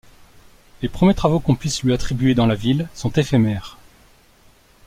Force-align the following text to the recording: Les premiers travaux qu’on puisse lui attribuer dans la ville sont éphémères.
Les 0.81 0.89
premiers 0.89 1.13
travaux 1.13 1.39
qu’on 1.39 1.53
puisse 1.53 1.83
lui 1.83 1.93
attribuer 1.93 2.33
dans 2.33 2.47
la 2.47 2.55
ville 2.55 2.89
sont 2.95 3.11
éphémères. 3.11 3.77